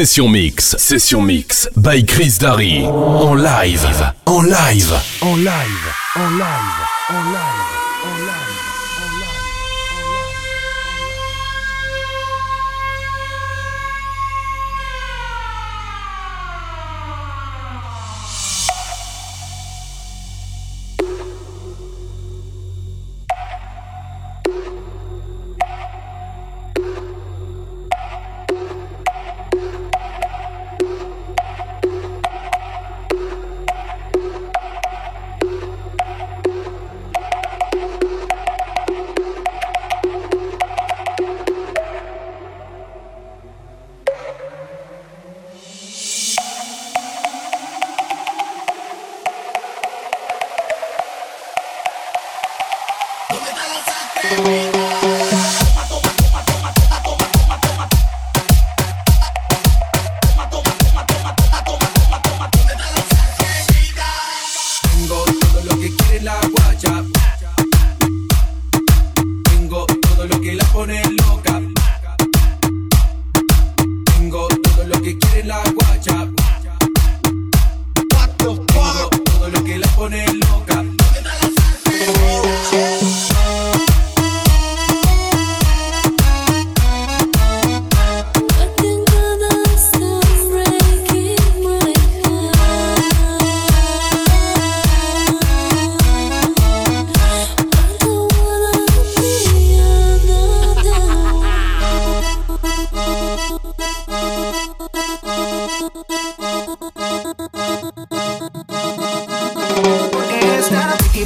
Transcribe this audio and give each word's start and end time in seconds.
Session 0.00 0.28
Mix, 0.28 0.76
Session 0.78 1.20
Mix, 1.20 1.68
by 1.76 2.02
Chris 2.02 2.38
Darry. 2.38 2.86
En 2.86 3.34
live, 3.34 3.84
en 4.24 4.44
live, 4.44 4.92
en 5.20 5.36
live, 5.36 5.92
en 6.14 6.38
live, 6.38 6.86
en 7.10 7.24
live, 7.26 7.68
en 8.04 8.20
live. 8.24 8.69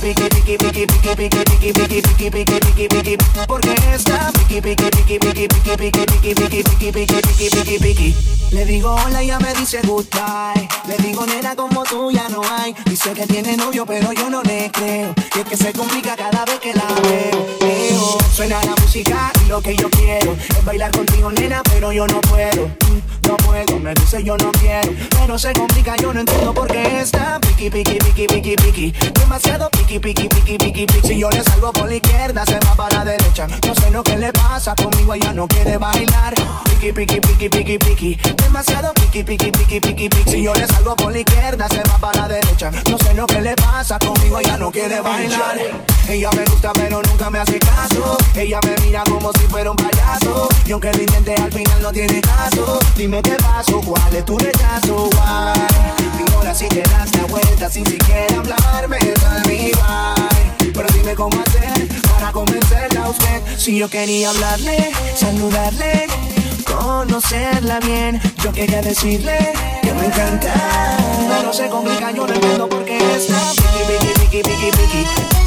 piqui, 0.01 0.29
piqui, 0.29 0.57
piqui, 0.59 0.87
piqui, 0.87 1.15
piqui, 1.15 1.43
piqui, 1.45 1.73
piqui, 1.73 2.03
piqui, 2.03 2.31
piqui, 2.31 2.61
piqui, 2.61 2.89
piqui, 2.89 3.17
porque 3.47 3.75
está 3.95 4.33
piqui, 4.33 4.61
piqui, 4.61 4.91
piqui, 4.91 5.19
piqui, 5.19 5.77
piqui, 5.77 5.93
piqui, 5.93 6.35
piqui, 6.35 6.35
piqui, 6.35 6.35
piqui, 6.35 6.93
piqui, 6.93 6.93
piqui, 6.93 7.21
piqui, 7.23 7.51
piqui, 7.51 7.79
piqui, 7.79 8.44
le 8.55 8.65
digo 8.67 8.95
hola 8.95 9.21
y 9.21 9.27
ya 9.27 9.41
me 9.41 9.53
dice 9.55 9.81
goodbye. 9.85 10.69
Le 10.87 10.97
digo 10.99 11.27
nena 11.27 11.57
como 11.57 11.83
tú 11.83 12.13
ya 12.13 12.29
no 12.29 12.41
hay. 12.49 12.73
Dice 12.85 13.13
que 13.13 13.27
tiene 13.27 13.57
novio 13.57 13.85
pero 13.85 14.13
yo 14.13 14.31
no 14.31 14.43
le 14.45 14.71
creo. 14.71 15.13
Y 15.35 15.41
es 15.41 15.45
que 15.45 15.57
se 15.57 15.73
complica 15.73 16.15
cada 16.15 16.45
vez 16.45 16.61
que 16.61 16.73
la 16.73 16.87
veo. 17.03 18.19
Suena 18.33 18.63
la 18.63 18.77
música 18.77 19.33
y 19.45 19.49
lo 19.49 19.61
que 19.61 19.75
yo 19.75 19.91
quiero 19.91 20.35
es 20.35 20.65
bailar 20.65 20.93
contigo 20.93 21.33
nena 21.33 21.65
pero 21.65 21.91
yo 21.91 22.07
no 22.07 22.21
puedo. 22.21 22.71
No 23.29 23.37
puedo, 23.39 23.81
me 23.81 23.93
dice 23.95 24.23
yo 24.23 24.37
no 24.37 24.53
quiero. 24.53 24.93
Pero 25.19 25.39
se 25.39 25.53
complica, 25.55 25.97
yo 25.97 26.13
no 26.13 26.21
entiendo 26.21 26.53
por 26.53 26.69
qué 26.69 27.01
está 27.01 27.41
piqui, 27.41 27.71
piqui, 27.71 27.99
piqui, 27.99 28.27
piqui, 28.27 28.57
piqui. 28.57 28.95
Demasiado 29.19 29.71
piqui, 29.71 29.99
piqui, 29.99 30.29
piqui, 30.29 30.59
piqui, 30.59 30.87
piqui. 30.87 31.09
Si 31.09 31.19
yo 31.19 31.31
le 31.31 31.43
salgo 31.43 31.73
por 31.73 31.89
la 31.89 31.97
izquierda, 31.97 32.45
se 32.45 32.59
va 32.61 32.75
para 32.77 32.99
la 32.99 33.05
derecha. 33.05 33.47
No 33.67 33.75
sé 33.75 33.91
lo 33.91 34.03
que 34.03 34.17
le 34.19 34.33
pasa 34.33 34.75
conmigo, 34.75 35.15
ella 35.15 35.33
no 35.33 35.49
quiere 35.49 35.79
bailar. 35.79 36.35
Piqui, 36.65 36.93
piqui, 36.93 37.21
piqui, 37.21 37.49
piqui, 37.49 37.79
piqui 37.79 38.19
demasiado 38.45 38.93
piqui, 38.95 39.25
piqui, 39.25 39.51
piqui, 39.51 39.81
piqui, 39.81 40.09
piqui. 40.09 40.31
Si 40.31 40.43
yo 40.43 40.55
le 40.55 40.67
salgo 40.67 40.95
por 40.97 41.13
la 41.13 41.19
izquierda, 41.19 41.69
se 41.69 41.83
va 41.89 41.99
para 41.99 42.23
la 42.23 42.29
derecha. 42.29 42.71
No 42.91 42.99
sé 42.99 43.15
lo 43.15 43.27
que 43.27 43.41
le 43.41 43.55
pasa, 43.57 43.99
conmigo 43.99 44.39
ella 44.39 44.57
no 44.57 44.71
quiere 44.71 45.01
bailar. 45.01 45.59
Ella 46.09 46.31
me 46.37 46.45
gusta, 46.45 46.73
pero 46.75 47.03
nunca 47.03 47.31
me 47.31 47.39
hace 47.39 47.59
caso. 47.59 48.17
Ella 48.35 48.61
me 48.63 48.77
mira 48.85 49.03
como 49.05 49.33
si 49.33 49.47
fuera 49.49 49.71
un 49.71 49.77
payaso. 49.77 50.49
Y 50.67 50.73
aunque 50.73 50.93
lo 50.93 51.03
intente, 51.03 51.35
al 51.35 51.53
final 51.53 51.83
no 51.83 51.93
tiene 51.93 52.21
caso. 52.21 52.79
Dime 52.97 53.23
qué 53.23 53.37
pasó, 53.37 53.81
cuál 53.81 54.15
es 54.15 54.25
tu 54.25 54.39
rechazo, 54.39 55.11
guay. 55.13 55.61
Y 56.19 56.33
ahora 56.33 56.55
sí 56.55 56.69
te 56.69 56.83
das 56.83 57.15
la 57.17 57.25
vuelta 57.25 57.71
sin 57.71 57.87
siquiera 57.87 58.37
hablarme, 58.39 58.99
mi. 59.47 59.73
Pero 60.73 60.89
dime 60.93 61.15
cómo 61.15 61.41
hacer 61.41 61.89
para 62.15 62.33
convencerla 62.33 63.05
a 63.05 63.09
usted. 63.09 63.43
Si 63.57 63.79
yo 63.79 63.89
quería 63.89 64.31
hablarle, 64.31 64.93
saludarle, 65.17 66.07
conocerla 66.65 67.81
bien 67.81 68.21
yo 68.43 68.53
quería 68.53 68.83
decirle 68.83 69.53
que 69.83 69.93
me 69.93 70.07
encanta. 70.07 70.53
Pero 71.29 71.53
se 71.53 71.69
complica, 71.69 72.11
yo 72.11 72.27
no 72.27 72.35
entiendo 72.35 72.69
por 72.69 72.85
qué 72.85 72.99
está 73.17 73.41
piqui, 73.53 74.43
piqui, 74.43 74.43
piqui, 74.43 74.71
piqui, 74.71 75.45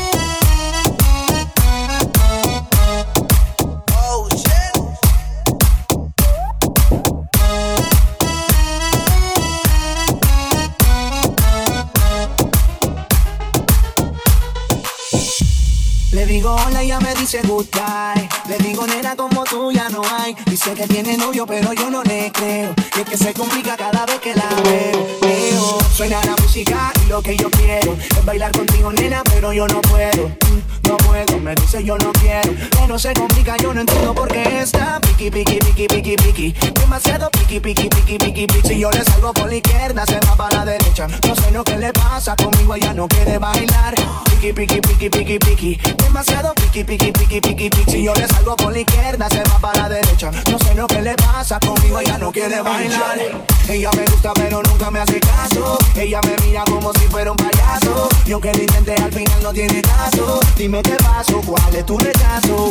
digo 16.28 16.56
hola 16.56 16.84
y 16.84 16.90
ya 16.90 17.00
me 17.00 17.16
dice 17.16 17.42
goodbye. 17.44 18.27
Le 18.48 18.58
digo 18.60 18.88
nena 18.88 19.16
como 19.16 19.44
tú 19.44 19.72
ya 19.72 19.90
no 19.90 20.02
hay. 20.20 20.36
Dice 20.46 20.74
que 20.74 20.88
tiene 20.88 21.18
novio 21.18 21.46
pero 21.46 21.74
yo 21.74 21.90
no 21.90 22.04
le 22.04 22.32
creo. 22.32 22.74
Y 22.96 23.02
es 23.02 23.06
que 23.06 23.18
se 23.18 23.34
complica 23.34 23.76
cada 23.76 24.06
vez 24.06 24.20
que 24.20 24.34
la 24.34 24.50
veo. 24.64 25.80
Suena 25.94 26.24
la 26.24 26.36
música 26.42 26.94
y 27.04 27.10
lo 27.10 27.22
que 27.22 27.36
yo 27.36 27.50
quiero 27.50 27.94
es 27.94 28.26
bailar 28.26 28.52
contigo 28.52 28.92
nena 28.92 29.24
pero 29.26 29.52
yo 29.52 29.68
no 29.68 29.82
puedo. 29.82 30.32
No 30.88 30.96
puedo, 30.98 31.38
me 31.40 31.54
dice 31.56 31.84
yo 31.84 31.98
no 31.98 32.14
quiero. 32.14 32.54
Pero 32.80 32.98
se 32.98 33.14
complica, 33.14 33.58
yo 33.58 33.74
no 33.74 33.82
entiendo 33.82 34.16
por 34.16 34.30
qué 34.30 34.62
está 34.62 35.02
piqui, 35.02 35.30
piqui, 35.30 35.60
piqui, 35.60 35.88
piqui, 35.88 36.16
piqui. 36.16 36.56
Demasiado 36.80 37.30
piqui, 37.32 37.60
piqui, 37.60 37.90
piqui, 37.90 38.18
piqui, 38.18 38.48
piqui. 38.48 38.68
Si 38.68 38.80
yo 38.80 38.90
le 38.92 39.04
salgo 39.04 39.34
por 39.34 39.48
la 39.48 39.56
izquierda, 39.56 40.06
se 40.06 40.18
va 40.22 40.36
para 40.38 40.60
la 40.60 40.66
derecha. 40.66 41.08
No 41.28 41.36
sé 41.36 41.52
lo 41.52 41.64
que 41.66 41.78
le 41.78 41.92
pasa 41.92 42.38
conmigo, 42.38 42.76
ella 42.76 42.94
no 42.94 43.08
quiere 43.10 43.38
bailar. 43.38 43.96
Piqui, 44.30 44.54
piqui, 44.54 44.80
piqui, 44.80 45.10
piqui, 45.10 45.40
piqui. 45.40 45.80
Demasiado 45.98 46.54
piqui, 46.54 46.86
piqui, 46.86 47.12
piqui, 47.12 47.42
piqui, 47.42 47.70
piqui. 47.70 47.92
Si 47.92 48.04
yo 48.04 48.14
le 48.14 48.28
salgo 48.38 48.56
por 48.56 48.72
la 48.72 48.80
izquierda, 48.80 49.30
se 49.30 49.44
va 49.44 49.60
para 49.60 49.84
la 49.84 49.90
derecha. 49.90 50.32
No 50.52 50.60
sé 50.60 50.76
lo 50.76 50.88
que 50.88 51.02
le 51.02 51.16
pasa 51.16 51.60
conmigo, 51.60 52.00
ella 52.00 52.18
no 52.18 52.32
quiere 52.32 52.62
bailar. 52.62 53.20
Ella 53.68 53.90
me 53.96 54.06
gusta, 54.06 54.34
pero 54.34 54.62
nunca 54.64 54.92
me 54.92 55.00
hace 55.00 55.20
caso. 55.20 55.78
Ella 55.96 56.20
me 56.22 56.36
mira 56.46 56.64
como 56.66 56.92
si 56.94 57.08
fuera 57.08 57.32
un 57.32 57.38
payaso. 57.38 58.10
Y 58.26 58.32
aunque 58.32 58.54
lo 58.54 58.62
intenté, 58.62 58.96
al 58.96 59.12
final 59.12 59.44
no 59.44 59.54
tiene 59.54 59.82
caso. 59.82 60.40
Dime 60.56 60.82
te 60.84 60.96
paso, 60.98 61.42
cuál 61.46 61.76
es 61.76 61.86
tu 61.86 61.98
rechazo, 61.98 62.70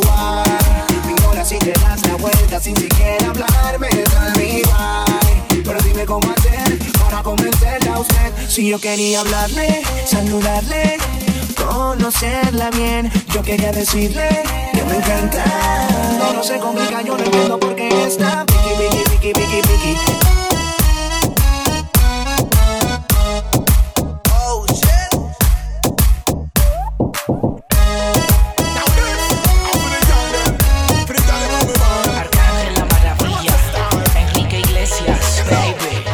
Ignora 1.09 1.43
si 1.43 1.57
te 1.59 1.73
das 1.73 2.01
la 2.07 2.15
vuelta 2.15 2.59
sin 2.59 2.75
siquiera 2.75 3.29
hablarme 3.29 3.89
de 3.89 4.05
mi 4.37 4.61
Pero 5.63 5.79
dime 5.81 6.05
cómo 6.05 6.31
hacer 6.31 6.79
para 6.99 7.23
convencerla 7.23 7.95
a 7.95 7.99
usted 7.99 8.33
Si 8.47 8.67
yo 8.67 8.79
quería 8.79 9.21
hablarle, 9.21 9.83
saludarle 10.05 10.97
conocerla 11.57 12.69
bien. 12.71 13.11
Yo 13.33 13.41
quería 13.41 13.71
decirle 13.71 14.43
que 14.73 14.83
me 14.83 14.97
encanta. 14.97 15.43
No, 16.33 16.43
se 16.43 16.57
complica, 16.59 17.01
yo 17.01 17.17
no 17.17 17.23
entiendo 17.23 17.59
por 17.59 17.75
qué 17.75 17.89
está 18.05 18.45
piqui, 18.45 18.69
piqui, 18.79 19.33
piqui, 19.33 19.61
piqui, 19.61 19.95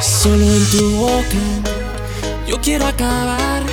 Solo 0.02 0.46
en 0.46 0.72
tu 0.72 0.90
boca 1.00 1.74
yo 2.48 2.58
quiero 2.62 2.88
acabar 2.88 3.73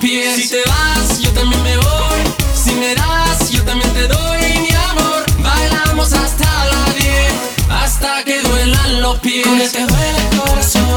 Si 0.00 0.48
te 0.48 0.62
vas, 0.66 1.20
yo 1.20 1.30
también 1.32 1.62
me 1.62 1.76
voy. 1.76 2.22
Si 2.54 2.72
me 2.72 2.94
das, 2.94 3.50
yo 3.50 3.62
también 3.64 3.92
te 3.92 4.08
doy 4.08 4.40
mi 4.60 4.70
amor. 4.90 5.24
Bailamos 5.38 6.12
hasta 6.12 6.44
la 6.44 6.92
10, 6.94 7.32
hasta 7.70 8.24
que 8.24 8.40
duelan 8.42 9.00
los 9.00 9.18
pies. 9.20 9.46
Con 9.46 9.60
este 9.60 9.86
duele 9.86 10.28
corazón. 10.36 10.91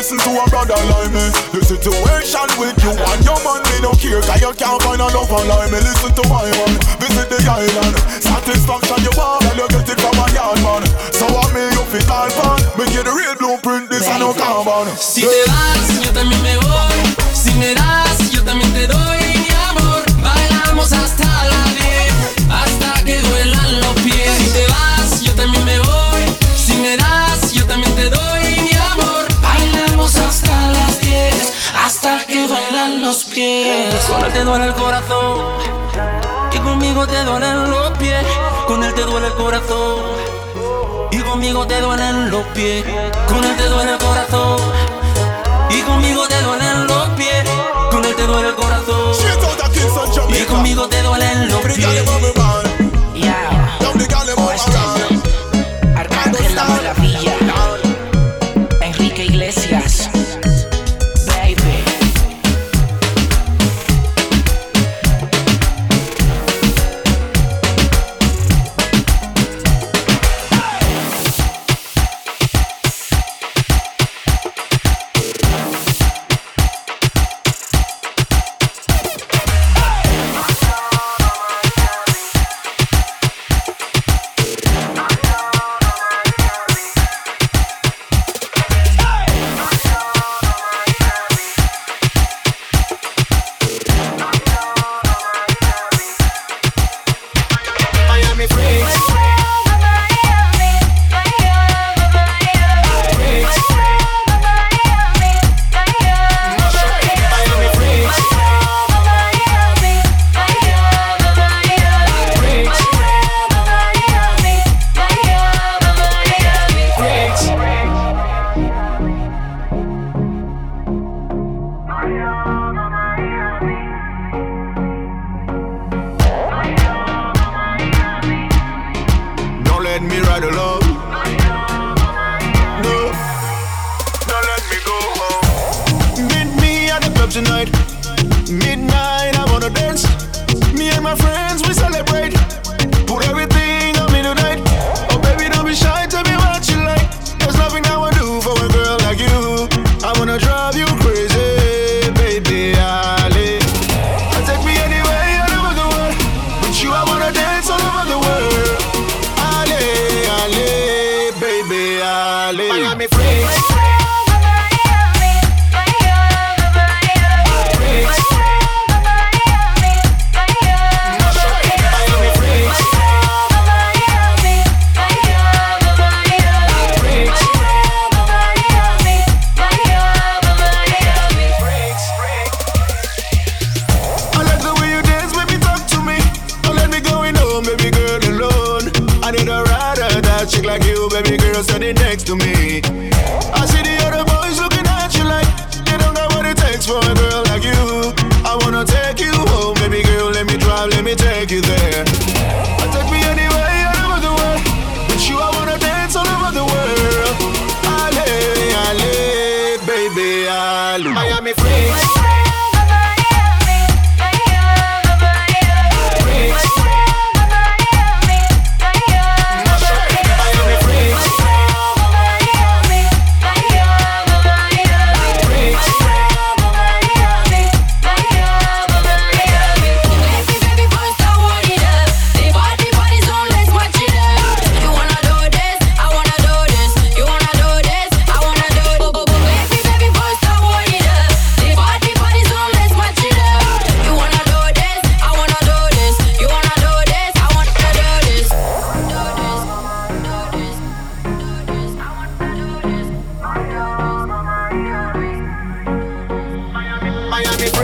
listen 0.00 0.16
to 0.16 0.32
a 0.32 0.48
brother 0.48 0.80
like 0.88 1.12
me. 1.12 1.28
The 1.52 1.60
situation 1.60 2.48
with 2.56 2.72
you 2.80 2.96
and 2.96 3.20
your 3.20 3.36
man 3.44 3.60
Me 3.68 3.84
no 3.84 3.92
care 4.00 4.24
cause 4.24 4.40
you 4.40 4.48
can't 4.56 4.80
find 4.80 4.96
a 4.96 5.08
lover 5.12 5.44
like 5.44 5.68
me. 5.68 5.76
Listen 5.84 6.08
to 6.16 6.24
my 6.32 6.48
man, 6.48 6.72
visit 6.96 7.28
the 7.28 7.36
island. 7.44 7.94
Satisfaction 8.16 8.96
you 9.04 9.12
want 9.20 9.44
and 9.44 9.60
you 9.60 9.68
get 9.68 9.92
it 9.92 10.00
from 10.00 10.16
a 10.16 10.26
yard 10.32 10.56
man. 10.64 10.82
So 11.12 11.28
I 11.28 11.44
me 11.52 11.68
you 11.76 11.84
fit 11.92 12.08
all 12.08 12.32
fun 12.32 12.60
Me 12.80 12.88
get 12.88 13.04
the 13.04 13.12
real 13.12 13.36
blueprint, 13.36 13.90
this 13.90 14.08
I 14.08 14.18
no 14.18 14.32
carbon 14.32 14.88
Si 14.96 15.20
te 15.20 15.44
vas, 15.46 16.00
yo 16.00 16.10
también 16.12 16.40
me 16.42 16.56
voy 16.56 17.34
Si 17.34 17.52
me 17.60 17.74
das, 17.74 18.30
yo 18.30 18.42
también 18.42 18.72
te 18.72 18.86
doy 18.86 19.29
Con 33.10 34.24
él 34.24 34.32
te 34.32 34.44
duele 34.44 34.66
el 34.66 34.74
corazón. 34.74 35.38
Y 36.52 36.58
conmigo 36.58 37.04
te 37.08 37.24
duelen 37.24 37.68
los 37.68 37.98
pies. 37.98 38.24
Con 38.68 38.84
él 38.84 38.94
te 38.94 39.02
duele 39.02 39.26
el 39.26 39.34
corazón. 39.34 39.98
Y 41.10 41.18
conmigo 41.18 41.66
te 41.66 41.80
duelen 41.80 42.30
los 42.30 42.44
pies. 42.54 42.84
Con 43.26 43.42
él 43.42 43.56
te 43.56 43.68
duele 43.68 43.94
el 43.94 43.98
corazón. 43.98 44.60
Y 45.70 45.80
conmigo 45.82 46.28
te 46.28 46.40
duelen 46.40 46.86
los 46.86 47.08
pies. 47.16 47.50
Con 47.90 48.04
él 48.04 48.14
te 48.14 48.26
duele 48.28 48.48
el 48.50 48.54
corazón. 48.54 49.12
Y 50.28 50.44
conmigo 50.44 50.86
te 50.86 51.02
duelen 51.02 51.48
los 51.48 51.60
pies. 51.62 52.39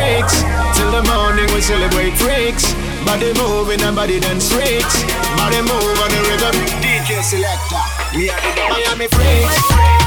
Freaks. 0.07 0.43
Till 0.77 0.91
the 0.91 1.03
morning 1.11 1.47
we 1.55 1.61
celebrate 1.61 2.15
freaks. 2.15 2.75
Body 3.05 3.33
moving 3.35 3.81
and 3.83 3.97
body 3.97 4.21
dance 4.21 4.53
freaks. 4.53 5.03
Body 5.37 5.61
move 5.61 5.97
on 6.05 6.11
the 6.15 6.21
rhythm. 6.29 6.55
DJ 6.83 7.23
selector. 7.23 7.83
Me 8.17 8.31
and 8.31 8.57
the 8.57 8.65
Miami 8.71 9.09
freaks. 9.09 10.06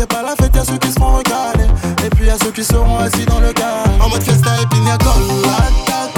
c'est 0.00 0.06
pas 0.06 0.22
la 0.22 0.34
fête, 0.34 0.54
y'a 0.56 0.64
ceux 0.64 0.78
qui 0.78 0.90
seront 0.92 1.18
regarder 1.18 1.64
Et 2.04 2.10
puis 2.10 2.26
y'a 2.26 2.38
ceux 2.38 2.50
qui 2.50 2.64
seront 2.64 2.98
assis 2.98 3.26
dans 3.26 3.40
le 3.40 3.52
car. 3.52 3.84
En 4.00 4.08
mode 4.08 4.22
fiesta 4.22 4.50
et 4.62 4.66
pina 4.66 4.96
colada. 4.96 6.09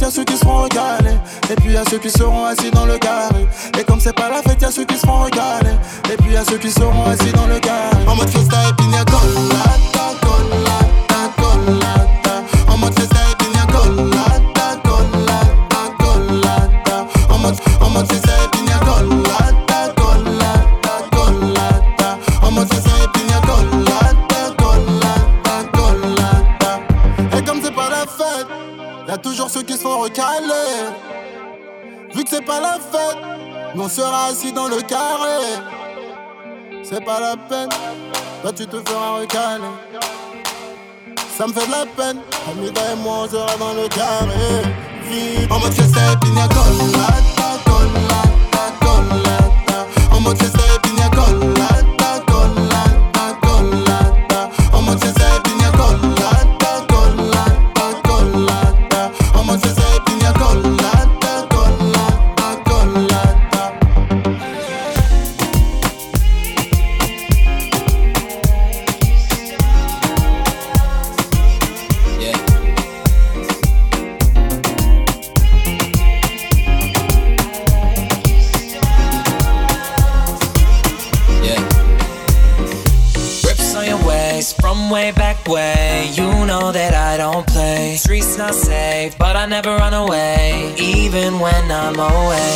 fête, 0.00 0.02
y'a 0.02 0.10
ceux 0.10 0.24
qui 0.24 0.36
seront 0.36 0.62
régalés. 0.62 1.18
Et 1.50 1.54
puis 1.56 1.72
y'a 1.72 1.84
ceux 1.90 1.98
qui 1.98 2.10
seront 2.10 2.44
assis 2.44 2.70
dans 2.70 2.86
le 2.86 2.98
carré. 2.98 3.46
Et 3.78 3.84
comme 3.84 4.00
c'est 4.00 4.14
pas 4.14 4.30
la 4.30 4.42
fête, 4.42 4.60
y'a 4.62 4.70
ceux 4.70 4.84
qui 4.84 4.96
seront 4.96 5.22
régalés. 5.24 5.76
Et 6.12 6.16
puis 6.16 6.32
y'a 6.32 6.44
ceux 6.44 6.58
qui 6.58 6.70
seront 6.70 7.04
assis 7.04 7.32
dans 7.32 7.46
le 7.46 7.58
carré. 7.58 7.96
En 8.06 8.16
mode 8.16 8.30
fiesta 8.30 8.56
et 8.68 8.72
pina 8.74 9.04
colada, 9.04 10.14
colada, 10.22 11.30
colada. 11.36 12.44
En 12.68 12.78
mode 12.78 12.98
fiesta 12.98 13.16
et 13.30 13.36
pina 13.44 13.66
colada, 13.66 14.76
colada, 14.84 15.82
colada. 15.98 17.06
En 17.28 17.38
mode, 17.38 17.56
en 17.80 17.90
mode 17.90 18.10
fiesta 18.10 18.32
et 18.44 18.49
Vu 32.14 32.24
que 32.24 32.30
c'est 32.30 32.44
pas 32.44 32.60
la 32.60 32.74
fête, 32.74 33.16
on 33.74 33.88
sera 33.88 34.26
assis 34.26 34.52
dans 34.52 34.68
le 34.68 34.82
carré. 34.82 35.62
C'est 36.82 37.02
pas 37.04 37.20
la 37.20 37.36
peine, 37.36 37.70
toi 38.42 38.52
tu 38.52 38.66
te 38.66 38.76
feras 38.86 39.20
recaler. 39.20 39.64
Ça 41.38 41.46
me 41.46 41.52
fait 41.52 41.66
de 41.66 41.70
la 41.70 41.86
peine, 41.86 42.18
Amida 42.50 42.92
et 42.92 42.96
moi 42.96 43.24
on 43.24 43.28
sera 43.30 43.56
dans 43.56 43.72
le 43.72 43.88
carré. 43.88 44.62
En 45.50 45.58
mode 45.58 45.74
que 45.74 45.82
c'est 45.82 46.20
pina 46.20 46.46
colada, 46.48 47.58
colada, 47.64 48.64
colada. 48.80 49.86
En 50.12 50.20
mode 50.20 50.36
c'est 50.38 50.69
away 92.00 92.49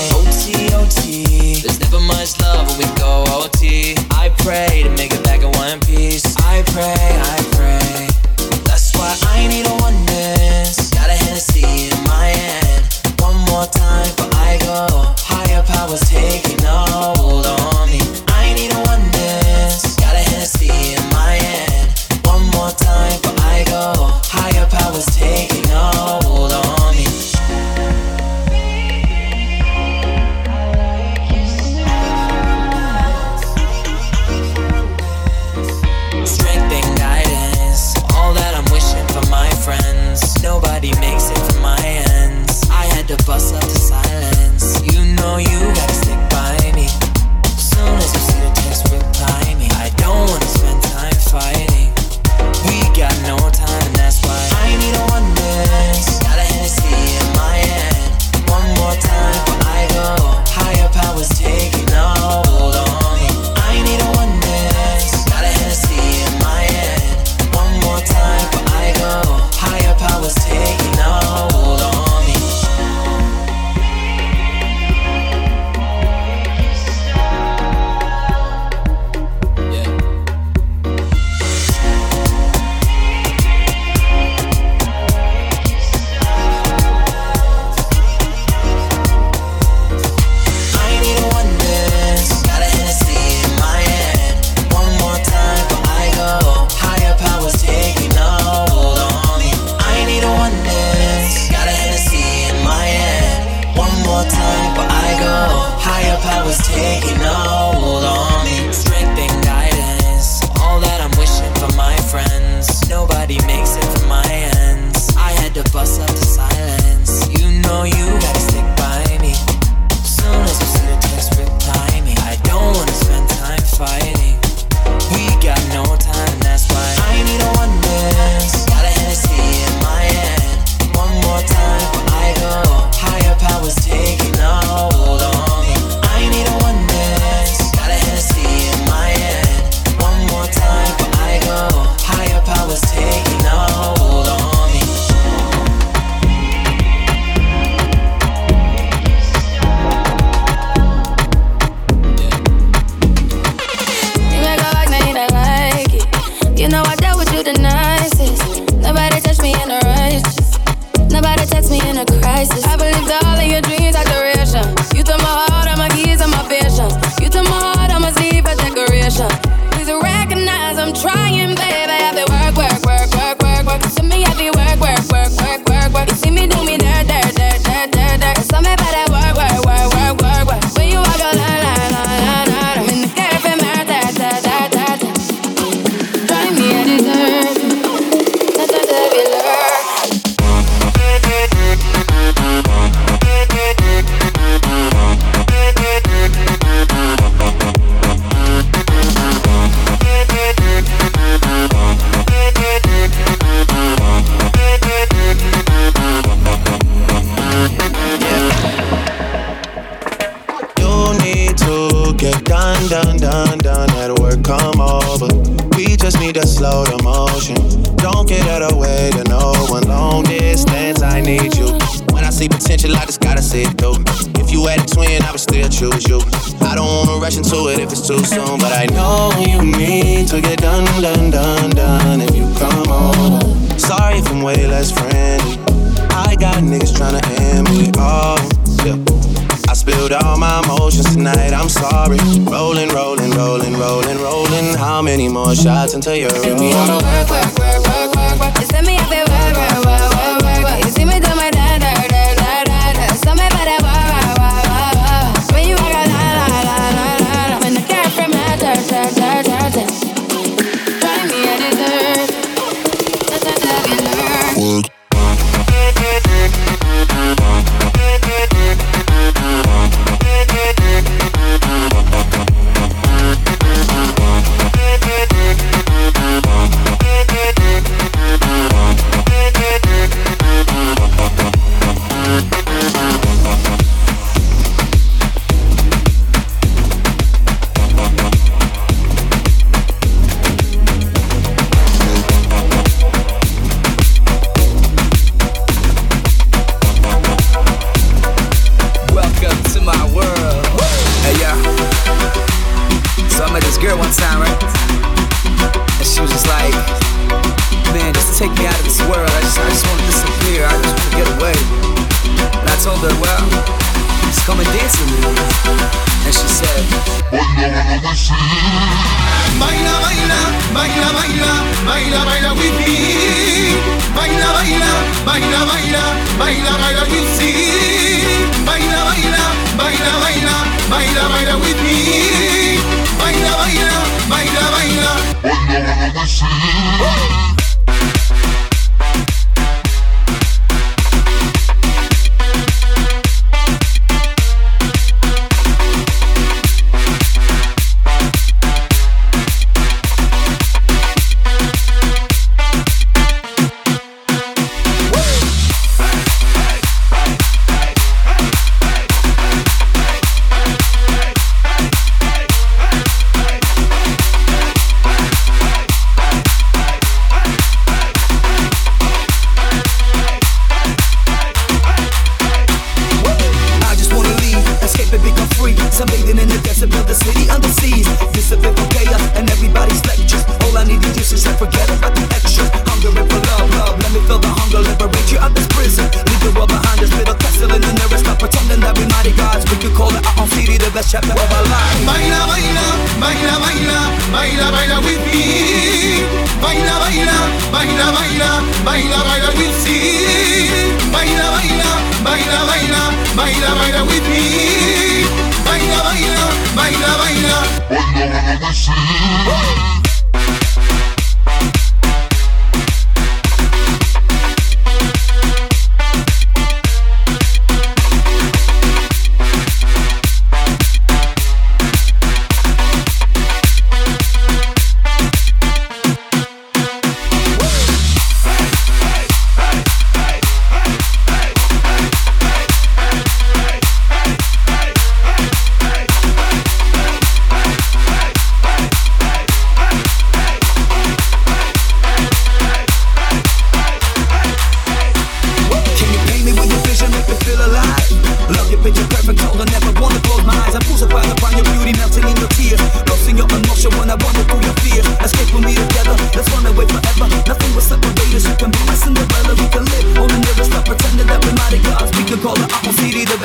sorry. 242.04 242.18
Rolling, 242.44 242.88
rolling, 242.90 243.30
rolling, 243.32 243.74
rolling, 243.74 244.18
rolling. 244.18 244.74
How 244.74 245.02
many 245.02 245.28
more 245.28 245.54
shots 245.54 245.94
until 245.94 246.16
you're? 246.16 246.34
in 246.46 246.58
me 246.58 246.72
all 246.72 247.00
work, 247.00 247.30
work, 247.30 247.58
work. 247.58 247.83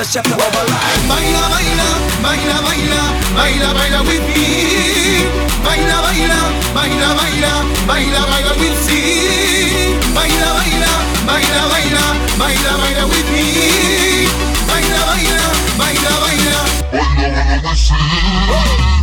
the 0.00 0.06
chapter 0.08 0.32
of 0.32 0.40
our 0.40 0.64
life. 0.64 1.04
Baila, 1.12 1.44
baila, 1.52 1.88
baila, 2.24 2.56
baila, 2.64 3.00
baila, 3.36 3.68
baila 3.76 4.00
with 4.08 4.24
me. 4.32 4.48
Baila, 5.60 5.96
baila, 6.00 6.40
baila, 6.72 7.08
baila, 7.20 7.52
baila, 7.84 8.20
baila 8.30 8.52
with 8.56 8.80
me. 8.88 9.00
Baila, 10.16 10.48
baila, 10.56 10.92
baila, 11.28 11.60
baila, 11.68 12.04
baila, 12.40 12.72
baila 12.80 13.04
with 13.12 13.28
me. 13.28 13.44
Baila, 14.68 15.00
baila, 15.10 15.44
baila, 15.76 16.12
baila, 16.24 16.54
baila, 16.92 17.36
baila 17.36 17.68
with 17.68 18.80
me. 18.96 18.99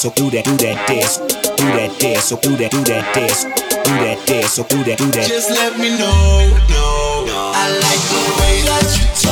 so 0.00 0.08
do 0.12 0.30
that, 0.30 0.46
do 0.46 0.56
that 0.56 0.88
dance, 0.88 1.18
do 1.18 1.64
that 1.76 1.92
dance, 2.00 2.24
so 2.24 2.36
do 2.40 2.56
that, 2.56 2.70
do 2.70 2.82
that 2.84 3.14
dance, 3.14 3.44
do 3.44 3.92
that 4.00 4.26
dance, 4.26 4.52
so 4.54 4.64
do 4.64 4.82
that, 4.82 4.96
do 4.96 5.04
that. 5.10 5.28
Just 5.28 5.50
let 5.50 5.76
me 5.78 5.90
know, 5.90 6.48
no, 6.72 7.52
I 7.54 7.68
like 7.68 8.00
the 8.08 8.22
way 8.40 8.62
that 8.64 8.88
you 8.96 9.04
talk. 9.20 9.29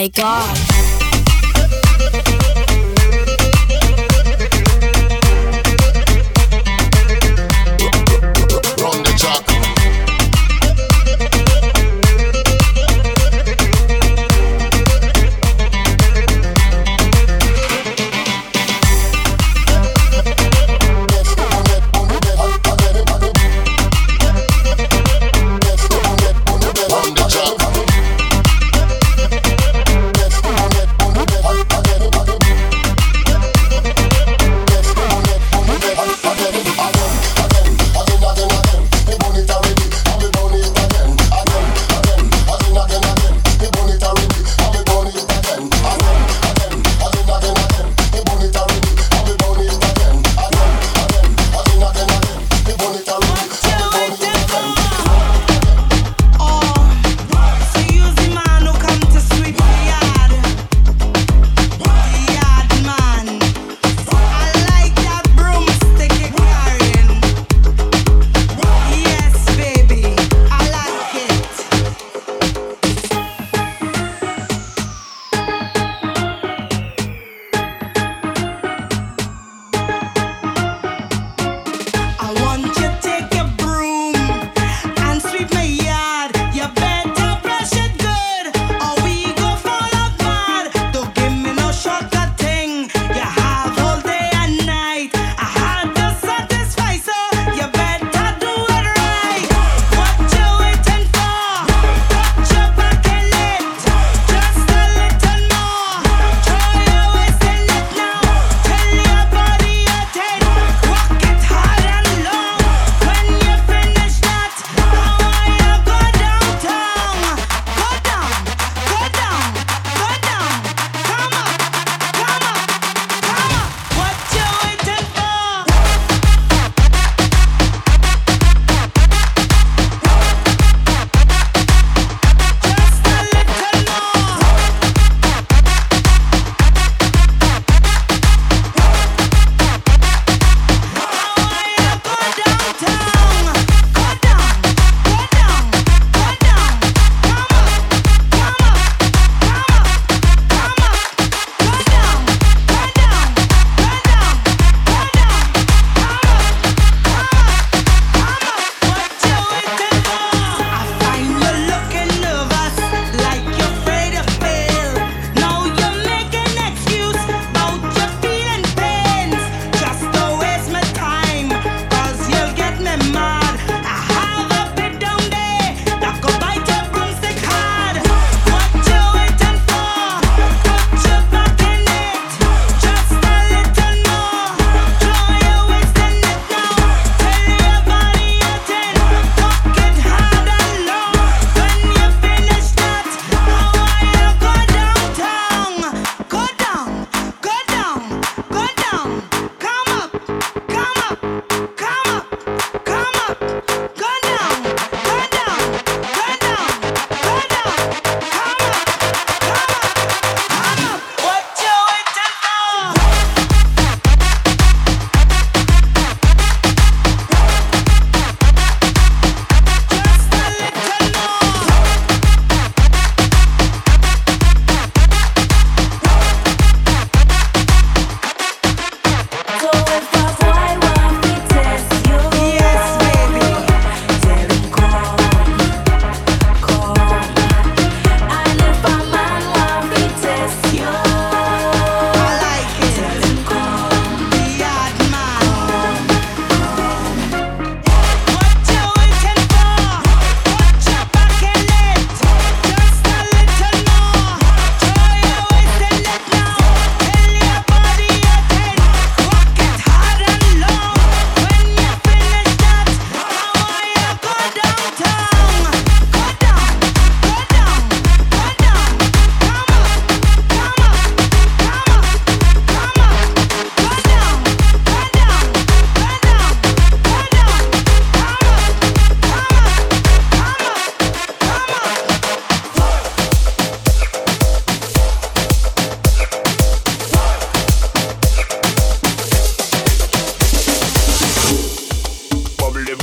my 0.00 0.08
god. 0.08 0.79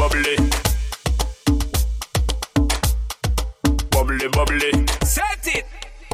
bubbly. 0.07 0.35
Bubbly, 3.91 4.27
bubbly. 4.29 4.71
Set 5.03 5.47
it. 5.47 5.65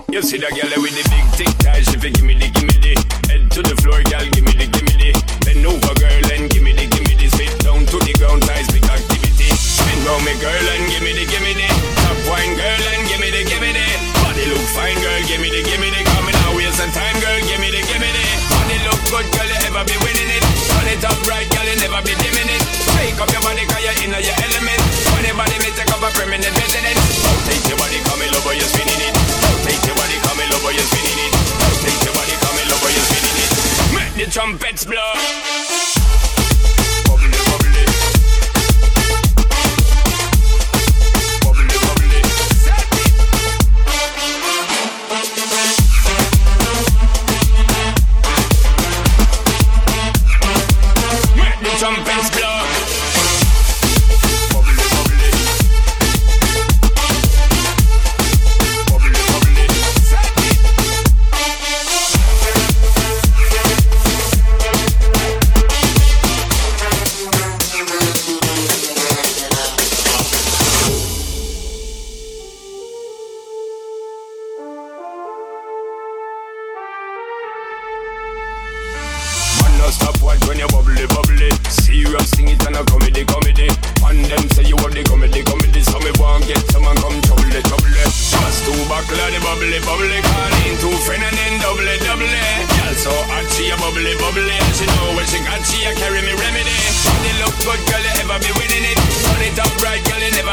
You 0.09 0.21
see 0.21 0.37
that 0.37 0.51
girl 0.51 0.81
with 0.81 0.93
the 0.93 1.03
big 1.09 1.47
tick 1.47 1.57
tie, 1.59 1.81
she 1.81 1.97
give 1.97 2.23
me 2.23 2.35
the 2.35 2.52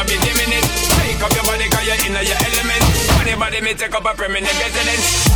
never 0.01 0.09
be 0.09 0.17
diminished. 0.25 0.91
Take 0.97 1.21
up 1.21 1.33
your 1.33 1.43
body, 1.43 1.69
cause 1.69 1.85
you're 1.85 2.01
in 2.05 2.13
your 2.13 2.37
element. 2.37 2.83
Funny 3.13 3.35
body 3.35 3.61
may 3.61 3.73
take 3.73 3.93
up 3.93 4.05
a 4.05 4.13
permanent 4.13 4.53
residence. 4.59 5.29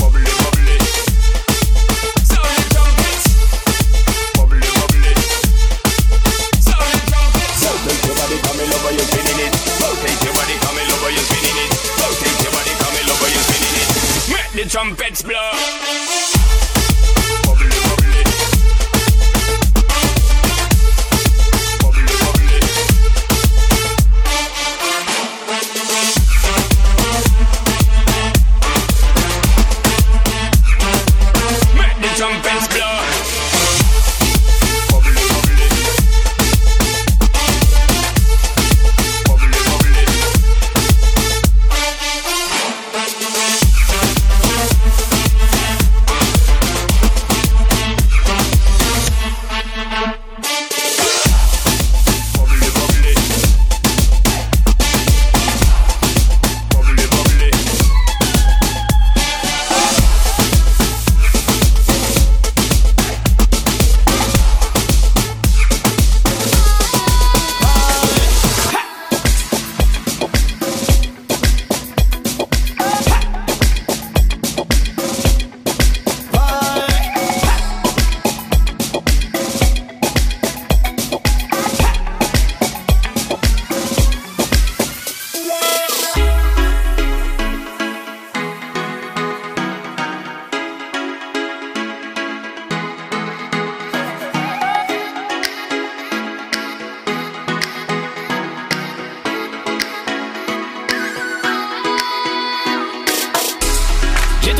Bubbly, 0.00 0.24
bubbly. 0.44 0.76
Sound 2.24 2.44
the 2.44 2.64
trumpets. 2.72 3.24
Bubbly, 4.36 4.60
bubbly. 4.60 5.12
Sound 6.60 6.88
the 6.92 7.00
trumpets. 7.08 7.60
Your 7.64 7.76
in 8.60 8.92
you 8.92 9.04
spinning 9.08 9.40
it. 9.40 9.52
Your 9.80 9.92
you 11.10 11.24
spinning 11.24 11.58
it. 11.64 11.70
Your 11.96 12.12
you 13.28 13.42
spinning 13.48 13.76
it. 13.80 13.88
Make 14.28 14.52
the 14.52 14.68
trumpets 14.68 15.22
blow. 15.22 16.43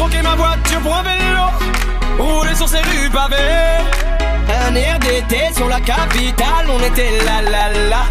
troqué 0.05 0.23
ma 0.23 0.35
voiture 0.35 0.81
pour 0.81 0.95
un 0.95 1.03
vélo, 1.03 1.45
rouler 2.19 2.55
sur 2.55 2.69
ces 2.69 2.79
rues 2.79 3.11
pavées. 3.11 3.37
Un 4.69 4.75
air 4.75 4.99
d'été 4.99 5.41
sur 5.57 5.69
la 5.69 5.81
capitale, 5.81 6.67
on 6.69 6.81
était 6.81 7.11
là 7.25 7.43
là 7.51 7.73
là. 7.89 8.03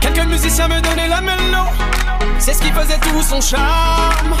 Quelques 0.00 0.26
musiciens 0.26 0.68
me 0.68 0.80
donnaient 0.80 1.08
la 1.08 1.20
mélo, 1.20 1.64
c'est 2.38 2.54
ce 2.54 2.62
qui 2.62 2.70
faisait 2.70 2.98
tout 2.98 3.22
son 3.22 3.40
charme. 3.40 4.34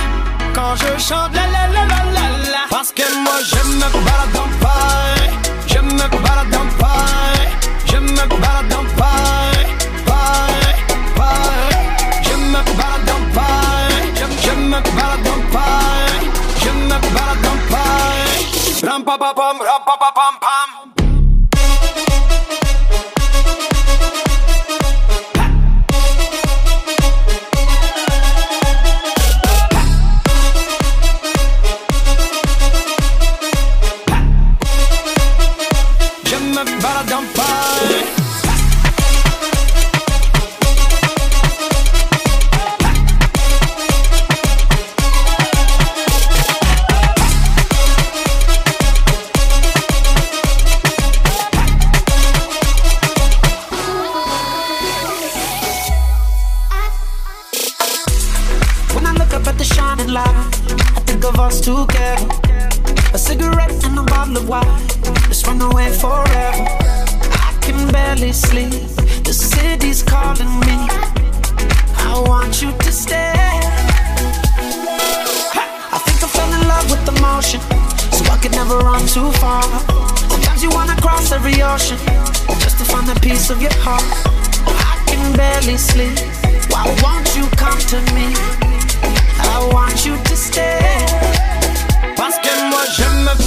Quand 0.54 0.74
je 0.76 1.02
chante 1.02 1.34
la 1.34 1.46
la 1.54 1.66
la 1.74 1.84
la 1.92 2.00
la 2.16 2.26
la, 2.52 2.62
parce 2.70 2.92
que 2.92 3.02
moi 3.24 3.38
j'aime 3.48 3.80
qu'on 3.92 4.02
balade 4.08 4.32
dans 4.32 4.66
Paris, 4.66 5.30
j'aime 5.66 5.98
qu'on 6.10 6.20
balade 6.20 6.50
dans 6.50 6.84
Paris, 6.84 7.48
j'aime 7.86 8.16
qu'on 8.28 8.38
balade 8.38 8.68
dans 8.68 8.89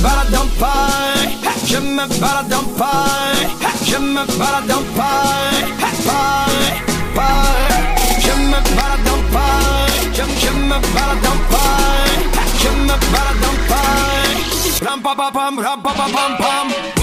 balade 0.04 0.36
en 0.36 0.48
paille, 0.60 1.38
je 1.66 1.78
me 1.78 2.06
balade 2.20 2.54
en 2.54 2.66
paille, 2.80 3.48
je 3.86 3.98
me 3.98 4.24
balade 4.38 4.72
en 4.78 4.84
paille, 4.98 5.64
paille, 6.08 6.74
paille. 7.16 7.84
Je 8.26 8.34
me 8.52 8.60
balade 8.76 9.10
en 9.16 9.22
paille, 9.34 10.12
je, 10.14 10.24
je 10.42 10.52
me 10.70 10.78
balade 10.96 11.28
en 11.34 11.40
paille, 11.54 12.26
je 12.62 12.70
me 12.88 12.96
balade 13.14 13.46
en 13.50 13.56
paille. 13.70 14.88
Ram 14.88 15.02
pa 15.02 15.16
pa 15.16 15.32
pam, 15.32 15.60
ram 15.60 15.82
pa 15.82 15.92
pa 15.94 16.06
pam 16.16 16.38
pam. 16.38 17.03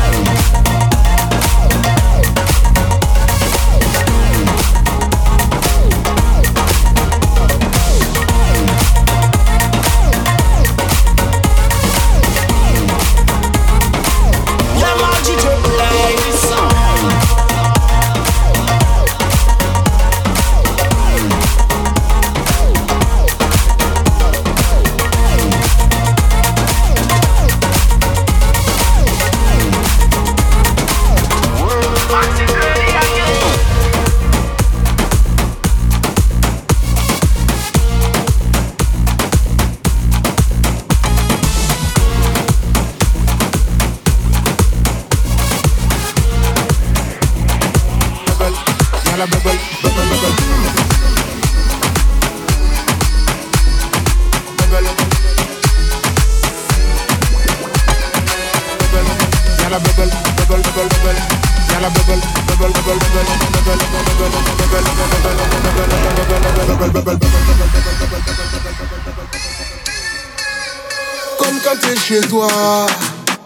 Comme 71.51 71.59
quand 71.59 71.81
t'es 71.81 71.97
chez 71.99 72.21
toi, 72.29 72.47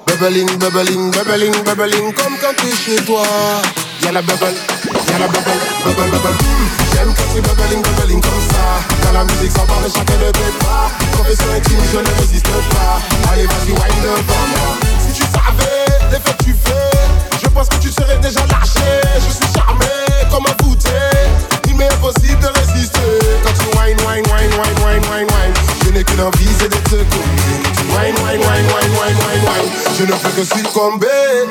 bubbling, 0.06 0.46
bubbling, 0.60 1.10
bubbling, 1.10 1.64
bubbling, 1.64 2.14
comme 2.14 2.38
quand 2.40 2.54
t'es 2.56 2.70
chez 2.76 3.04
toi. 3.04 3.24
Y'a 4.04 4.12
la 4.12 4.22
bubble, 4.22 4.54
y'a 5.10 5.18
la 5.18 5.28
bubble, 5.28 5.50
bubble, 5.84 6.12
bubble. 6.12 6.36
J'aime 6.94 7.12
quand 7.18 7.24
c'est 7.34 7.42
bubbling, 7.42 7.82
bubbling 7.82 8.22
comme 8.22 8.42
ça. 8.52 8.78
Quand 9.02 9.12
la 9.12 9.24
musique 9.24 9.52
de 9.52 9.90
chacun 9.90 10.18
de 10.24 10.32
tes 10.32 10.54
pas. 10.60 10.92
Profession 11.14 11.52
intime, 11.52 11.80
je 11.92 11.98
ne 11.98 12.22
résiste 12.22 12.46
pas. 12.46 13.02
Allez, 13.34 13.48
vas-y, 13.48 13.72
wind 13.72 14.04
devant 14.04 14.48
moi. 14.52 14.78
Si 15.00 15.12
tu 15.12 15.24
savais 15.24 15.86
l'effet 16.12 16.38
que 16.38 16.44
tu 16.44 16.56
fais, 16.64 17.42
je 17.42 17.48
pense 17.48 17.70
que 17.70 17.78
tu 17.78 17.90
serais 17.92 18.20
déjà 18.20 18.42
lâché. 18.42 19.02
Je 19.16 19.34
suis 19.34 19.52
charmé 19.56 19.88
comme 20.30 20.46
un 20.46 20.64
voûté. 20.64 20.90
M'est 21.78 21.92
impossible 21.92 22.40
de 22.40 22.48
résister. 22.48 23.00
Quand 23.44 23.52
tu 23.52 23.68
wine, 23.78 23.98
wine, 24.08 24.24
wine, 24.32 24.52
wine, 24.56 24.80
wine, 24.80 25.04
wine, 25.12 25.28
wine. 25.28 25.54
Je 25.84 25.90
n'ai 25.92 26.04
qu'une 26.04 26.22
envie, 26.22 26.48
c'est 26.58 26.70
de 26.70 26.76
te 26.88 26.96
couper. 26.96 27.60
Wine, 27.92 28.16
wine, 28.24 28.40
wine, 28.40 28.68
wine, 28.72 28.94
wine, 28.96 29.20
wine, 29.28 29.44
wine. 29.44 29.72
Je 29.98 30.04
ne 30.04 30.14
peux 30.14 30.30
que 30.30 30.44
succomber. 30.44 31.44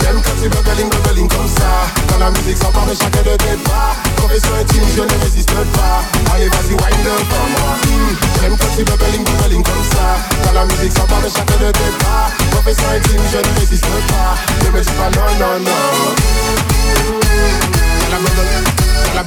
J'aime 0.00 0.20
quand 0.24 0.36
c'est 0.40 0.48
bubbling, 0.48 0.88
bubbling 0.88 1.28
comme 1.28 1.48
ça. 1.48 1.84
Quand 2.08 2.18
la 2.18 2.30
musique 2.30 2.56
s'empare 2.56 2.86
de 2.86 2.94
chacun 2.94 3.22
de 3.22 3.36
tes 3.36 3.56
pas. 3.68 3.92
Profession 4.16 4.54
intime, 4.58 4.84
je 4.96 5.02
ne 5.02 5.16
résiste 5.22 5.52
pas. 5.76 6.02
Allez, 6.34 6.48
vas-y, 6.48 6.72
wine 6.72 7.02
devant 7.04 7.48
moi. 7.52 7.76
J'aime 8.40 8.56
quand 8.56 8.72
c'est 8.74 8.84
bubbling, 8.84 9.24
bubbling 9.24 9.62
comme 9.62 9.84
ça. 9.92 10.16
Quand 10.44 10.52
la 10.52 10.64
musique 10.64 10.92
s'empare 10.96 11.20
de 11.20 11.28
chacun 11.28 11.58
de 11.60 11.70
tes 11.72 11.92
pas. 12.00 12.32
Profession 12.52 12.88
intime, 12.88 13.20
je 13.32 13.38
ne 13.38 13.52
résiste 13.60 13.84
pas. 13.84 14.32
Ne 14.64 14.70
me 14.70 14.80
dis 14.80 14.96
pas 14.96 15.10
non, 15.12 15.28
non, 15.38 15.60
non. 15.60 16.08
La 18.10 18.18
bubble, 18.18 18.48
y'a 19.06 19.14
la 19.14 19.22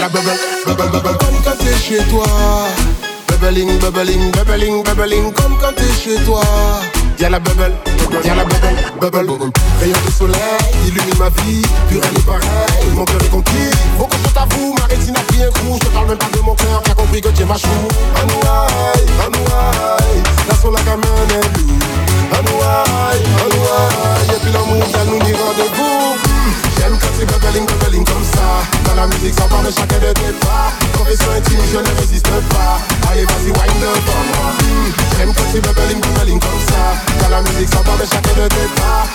la 0.00 0.08
bubble, 0.08 0.38
la 0.66 0.74
bubble. 0.74 1.18
Comme 1.18 1.42
quand 1.44 1.56
t'es 1.58 1.76
chez 1.76 2.02
toi. 2.10 2.26
Bubbling, 3.28 3.78
bubbling, 3.78 4.30
bubbling, 4.32 4.82
bubbling, 4.84 5.32
comme 5.32 5.56
quand 5.60 5.74
t'es 5.74 5.92
chez 6.02 6.16
toi. 6.24 6.42
Y'a 7.18 7.30
la 7.30 7.38
bubble, 7.38 7.72
y'a 8.24 8.34
la 8.34 8.44
bubble, 8.44 8.76
bubble. 9.00 9.50
Rayon 9.80 9.96
de 10.06 10.12
soleil, 10.12 10.36
illumine 10.86 11.18
ma 11.18 11.28
vie, 11.28 11.62
plus 11.88 11.98
rien 11.98 12.10
n'est 12.12 12.20
pareil, 12.20 12.90
mon 12.94 13.04
cœur 13.04 13.22
est 13.22 13.30
conquis. 13.30 13.70
Que 14.10 14.16
je 14.28 14.34
t'avoue, 14.34 14.74
ma 14.78 14.84
rétine 14.84 15.16
a 15.16 15.20
pris 15.20 15.42
un 15.42 15.50
coup. 15.50 15.78
Je 15.82 15.88
parle 15.88 16.08
même 16.08 16.18
pas 16.18 16.28
de 16.32 16.40
mon 16.40 16.54
cœur, 16.54 16.82
qui 16.82 16.90
a 16.90 16.94
compris 16.94 17.20
que 17.20 17.28
tu 17.28 17.42
es 17.42 17.46
ma 17.46 17.56
chou. 17.56 17.68
Anouaï, 18.22 19.06
anouaï, 19.26 20.22
la 20.48 20.54
soul 20.54 20.74
la 20.74 20.82
gamin 20.82 21.06
est. 21.30 21.85
J'aime 26.78 26.98
quand 26.98 27.12
c'est 27.18 27.26
bubbling, 27.26 27.66
bubbling 27.66 28.04
comme 28.04 28.24
ça. 28.24 28.62
Quand 28.84 28.94
la 28.94 29.06
musique 29.06 29.34
s'empare 29.34 29.62
de 29.62 29.70
chacun 29.70 29.98
de 29.98 30.12
tes 30.12 30.32
pas. 30.40 30.72
Intime, 31.36 31.60
je 31.72 31.78
ne 31.78 32.00
résiste 32.00 32.30
pas. 32.50 32.78
Allez, 33.10 33.24
vas-y, 33.24 33.50
wine 33.50 33.80
devant 33.80 34.24
moi. 34.30 34.52
J'aime 35.16 35.32
quand 35.34 35.44
c'est 35.52 35.60
bubbling, 35.60 36.00
bubbling 36.00 36.38
comme 36.38 36.60
ça. 36.68 36.94
Quand 37.20 37.28
la 37.28 37.42
musique 37.42 37.68
s'empare 37.72 37.98
de 37.98 38.04
chacun 38.04 38.40
de 38.40 38.48
tes 38.48 38.68
pas. 38.76 39.06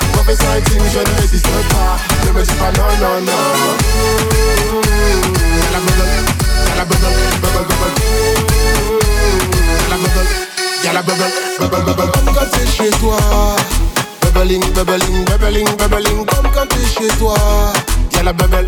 Intime, 0.55 0.84
je 0.93 0.99
ne 0.99 1.22
résiste 1.22 1.47
pas. 1.70 1.97
Y'a 10.91 10.93
la 10.93 11.01
bubble, 11.01 11.23
bubble, 11.59 11.83
bubble. 11.85 12.11
Comme 12.11 12.33
quand 12.33 12.47
c'est 12.53 12.67
chez 12.67 12.89
toi. 12.99 13.17
Bubbling, 14.21 14.61
bubbling, 14.73 15.25
bubbling, 15.25 15.67
bubbling, 15.77 16.25
comme 16.25 16.51
quand 16.53 16.67
t'es 16.67 16.85
chez 16.85 17.07
toi. 17.17 17.35
Y'a 18.13 18.23
la 18.23 18.33
bubble, 18.33 18.67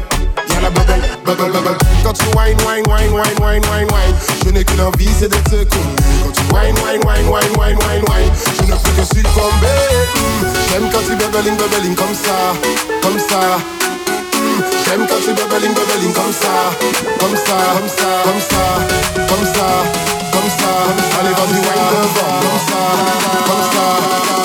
y'a 0.50 0.62
la 0.62 0.70
bubble, 0.70 1.02
bubble, 1.26 1.52
bubble. 1.52 1.78
Quand 2.04 2.14
tu 2.14 2.26
wine, 2.36 2.58
wine, 2.68 2.84
wine, 2.88 3.12
wine, 3.12 3.40
wine, 3.42 3.64
wine, 3.72 3.88
wine, 3.92 4.16
je 4.46 4.52
n'ai 4.52 4.64
qu'une 4.64 4.82
envie, 4.82 5.10
c'est 5.20 5.30
te 5.30 5.36
couler. 5.36 5.66
Quand 6.24 6.32
tu 6.32 6.42
wine, 6.54 6.76
wine, 6.86 7.02
wine, 7.06 7.28
wine, 7.28 7.58
wine, 7.58 7.78
wine, 7.78 8.04
wine, 8.10 8.32
je 8.58 8.72
ne 8.72 8.78
peux 8.78 9.02
que 9.02 9.06
succomber. 9.16 9.84
Mm. 10.16 10.48
J'aime 10.70 10.90
quand 10.92 11.04
tu 11.08 11.16
bubbling, 11.16 11.58
bubbling 11.58 11.96
comme 11.96 12.16
ça, 12.16 12.54
comme 13.02 13.20
ça. 13.20 13.60
J'aime 14.86 15.06
quand 15.08 15.22
tu 15.24 15.34
bubbling, 15.34 15.74
bubbling 15.74 16.14
comme 16.14 16.34
ça, 16.34 16.54
comme 17.20 17.36
ça, 17.36 17.58
comme 17.76 17.90
ça, 17.90 18.10
comme 18.24 18.42
ça, 18.42 18.64
comme 19.30 19.46
ça, 19.46 19.68
comme 20.32 20.50
ça. 20.50 20.70
Allez, 21.20 21.34
vas-y, 21.34 21.60
wine 21.66 21.86
devant, 21.92 22.40
comme 22.48 22.62
ça, 22.70 22.82
comme 23.48 23.64
ça, 23.74 23.86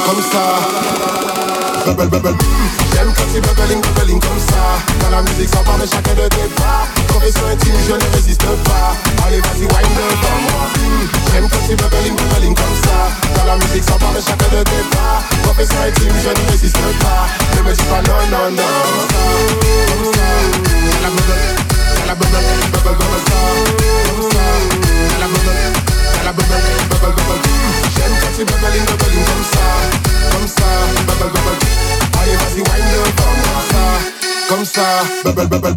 comme 0.06 0.22
ça. 0.32 1.27
J'aime 1.88 3.12
quand 3.16 3.24
c'est 3.32 3.40
bubbling, 3.40 3.80
bubbling 3.80 4.20
comme 4.20 4.38
ça. 4.38 4.76
Quand 5.00 5.10
la 5.10 5.22
musique 5.22 5.48
s'empare 5.48 5.78
de 5.78 5.86
chacun 5.86 6.12
de 6.12 6.28
tes 6.28 6.48
pas. 6.60 6.84
Profession 7.08 7.46
intime, 7.50 7.72
je 7.88 7.94
ne 7.94 8.14
résiste 8.14 8.44
pas. 8.44 8.92
Allez, 9.24 9.40
vas-y, 9.40 9.64
wine 9.64 9.94
devant 9.96 10.38
moi. 10.44 10.68
J'aime 11.32 11.48
quand 11.48 11.64
c'est 11.66 11.76
bubbling, 11.76 12.14
bubbling 12.14 12.54
comme 12.54 12.76
ça. 12.84 13.08
Quand 13.34 13.46
la 13.46 13.56
musique 13.56 13.84
s'empare 13.84 14.12
de 14.12 14.20
chacun 14.20 14.50
de 14.52 14.62
tes 14.64 14.84
pas. 14.92 15.24
Profession 15.44 15.80
intime, 15.80 16.12
je 16.22 16.28
ne 16.28 16.50
résiste 16.50 16.76
pas. 16.76 17.24
Ne 17.56 17.62
me 17.62 17.72
dis 17.72 17.82
pas 17.84 18.02
non, 18.04 18.20
non, 18.36 18.50
non. 18.52 18.62
Ça, 19.08 19.16
ça. 19.16 19.24
Comme 19.88 20.12
ça, 20.12 20.28
la 21.02 21.08
bubble, 21.08 21.40
la. 22.04 22.12
J'aime 27.96 28.14
quand 28.20 28.32
c'est 28.36 28.44
bubbling, 28.44 28.84
bubbling 28.84 29.24
comme 29.24 29.44
ça. 29.52 30.07
Comme 30.32 30.48
ça, 30.48 30.68
bubble, 31.06 31.30
bubble. 31.32 31.56
Allez, 32.20 32.36
vas-y, 32.36 32.60
wine 32.60 32.88
devant 32.92 33.34
moi, 33.36 33.62
ça. 33.70 33.84
Comme 34.48 34.64
ça, 34.64 35.04
bubble, 35.24 35.46
bubble. 35.46 35.74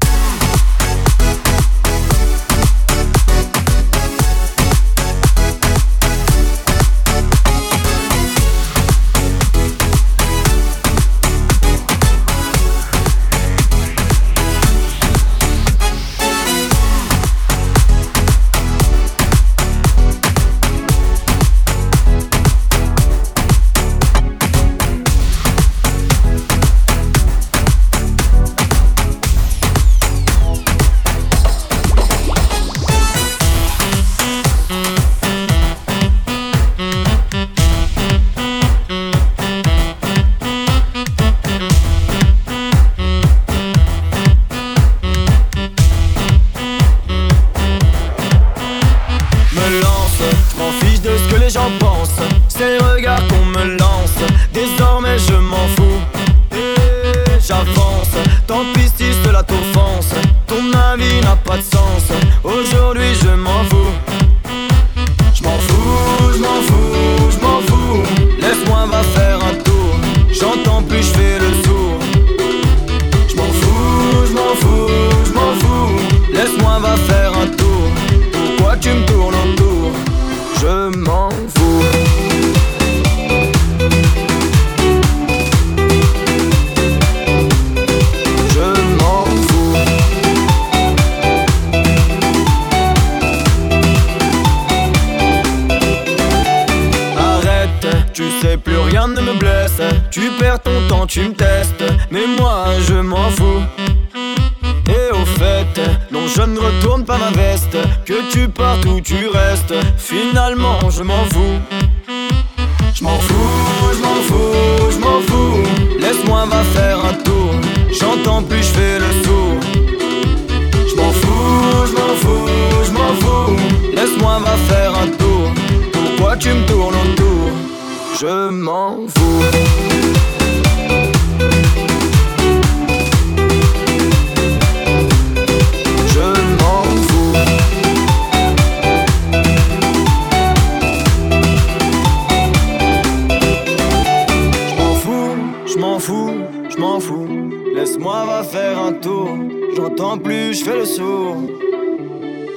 je 146.69 146.77
m'en 146.77 146.99
fous. 146.99 147.27
Laisse-moi 147.75 148.25
va 148.25 148.43
faire 148.43 148.77
un 148.79 148.93
tour, 148.93 149.29
j'entends 149.75 150.17
plus, 150.17 150.59
je 150.59 150.63
fais 150.63 150.75
le 150.75 150.85
sourd. 150.85 151.37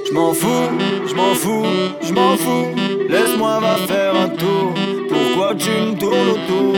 Je 0.07 0.12
m'en 0.12 0.32
fous, 0.35 0.68
je 1.09 1.14
m'en 1.14 1.35
fous, 1.35 1.66
je 2.03 2.12
m'en 2.12 2.37
fous. 2.37 2.66
Laisse-moi 3.09 3.61
va 3.61 3.76
faire 3.87 4.14
un 4.16 4.28
tour, 4.28 4.74
pourquoi 5.09 5.55
tu 5.55 5.70
me 5.70 5.99
tournes 5.99 6.30
autour? 6.37 6.74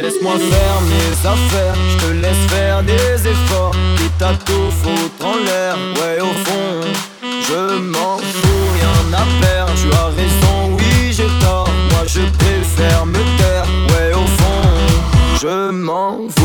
Laisse-moi 0.00 0.32
faire 0.32 0.78
mes 0.92 1.28
affaires, 1.34 1.76
je 1.90 2.06
te 2.06 2.12
laisse 2.12 2.44
faire 2.48 2.82
des 2.82 3.28
efforts. 3.28 3.74
Quitte 3.96 4.22
à 4.22 4.34
tout 4.44 5.24
en 5.24 5.36
l'air, 5.44 5.76
ouais, 5.96 6.20
au 6.20 6.34
fond, 6.44 6.80
je 7.22 7.78
m'en 7.78 8.18
fous, 8.18 8.66
rien 8.74 9.18
à 9.18 9.24
faire. 9.44 9.66
Tu 9.76 9.88
as 9.96 10.06
raison, 10.06 10.76
oui, 10.76 11.12
j'ai 11.12 11.30
tort. 11.44 11.68
Moi, 11.90 12.02
je 12.06 12.20
préfère 12.38 13.06
me 13.06 13.22
taire 13.38 13.66
je 15.42 15.72
m'en 15.72 16.28
vais. 16.28 16.41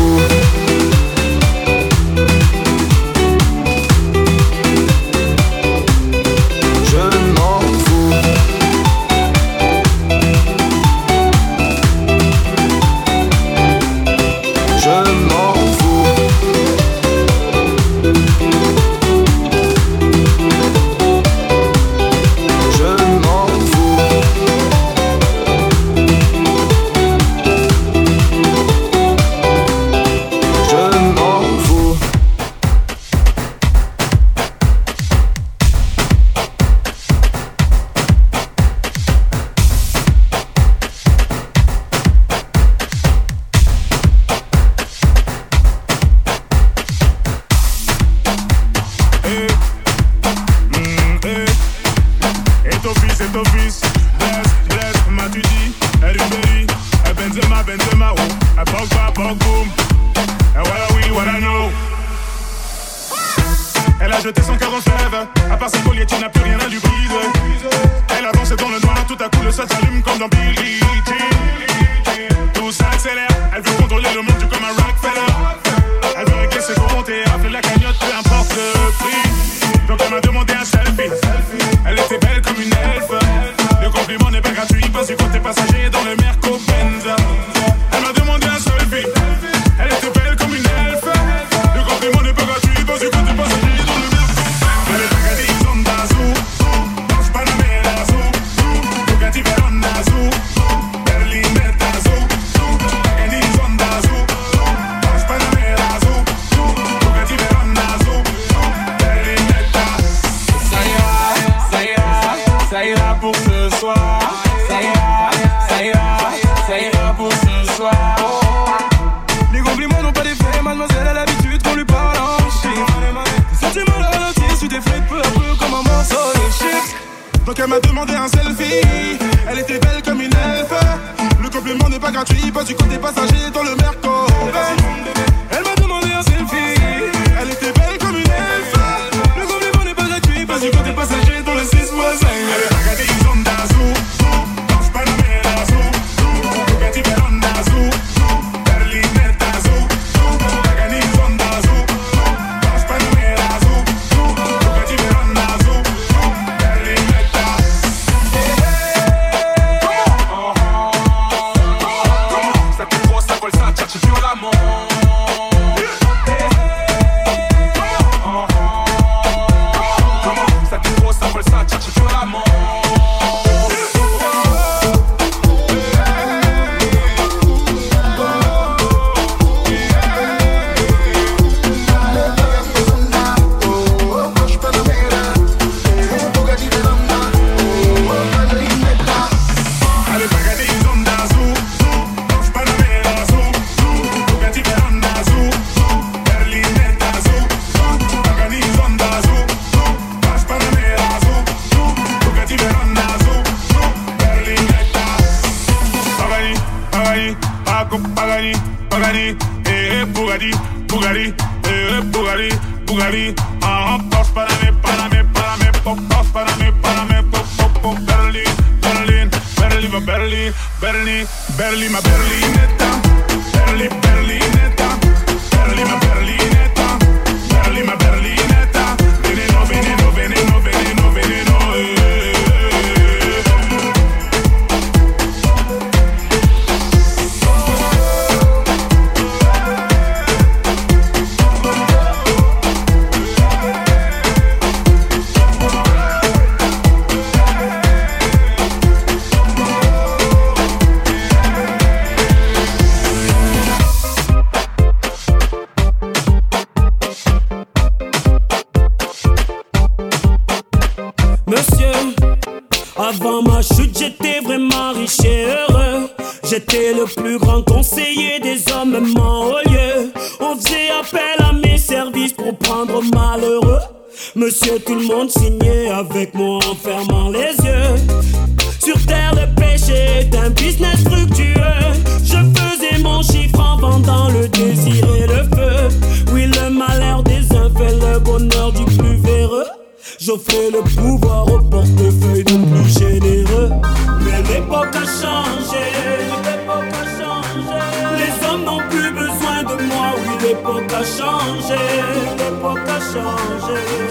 côté, 77.08 77.22
affle 77.24 77.48
la 77.48 77.60
cagnotte, 77.60 77.98
peu 77.98 78.18
importe 78.18 78.54
le 78.54 78.92
prix. 78.92 79.86
Donc 79.86 79.98
on 80.08 80.16
a 80.16 80.20
demandé 80.20 80.54
un 80.54 80.64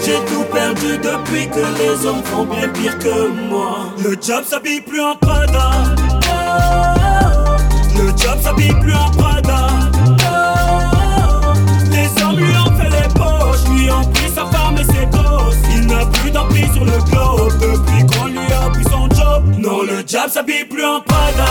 J'ai 0.04 0.18
tout 0.26 0.44
perdu 0.52 0.98
depuis 0.98 1.48
que 1.48 1.60
les 1.78 2.06
hommes 2.06 2.22
font 2.24 2.44
bien 2.44 2.68
pire 2.68 2.98
que 2.98 3.28
moi. 3.48 3.92
Le 4.02 4.16
job 4.20 4.44
s'habille 4.44 4.80
plus 4.80 5.00
en 5.00 5.16
Prada. 5.16 5.70
Le 7.96 8.08
job 8.08 8.38
s'habille 8.42 8.74
plus 8.80 8.94
en 8.94 9.10
Prada. 9.10 9.68
Les 11.90 12.22
hommes 12.22 12.36
lui 12.36 12.56
ont 12.56 12.76
fait 12.76 12.90
les 12.90 13.08
poches, 13.14 13.68
lui 13.74 13.90
ont 13.90 14.04
pris 14.12 14.30
sa 14.34 14.46
femme 14.46 14.76
et 14.78 14.84
ses 14.84 15.06
gosses. 15.06 15.56
Il 15.74 15.86
n'a 15.86 16.06
plus 16.06 16.30
d'emprise 16.30 16.72
sur 16.72 16.84
le 16.84 16.98
globe 17.10 17.52
depuis 17.60 18.06
qu'on 18.06 18.26
lui 18.26 18.52
a 18.52 18.70
pris 18.70 18.84
son 18.84 19.08
job. 19.10 19.42
Non, 19.58 19.82
le 19.82 19.98
job 20.06 20.28
s'habille 20.28 20.64
plus 20.64 20.84
en 20.84 21.00
Prada. 21.00 21.46